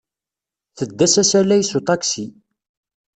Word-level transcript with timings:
Tedda 0.77 1.07
s 1.13 1.15
asalay 1.21 1.61
s 1.69 1.71
uṭaksi. 1.79 2.25